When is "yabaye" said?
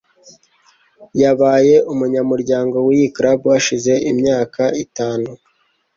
1.21-1.75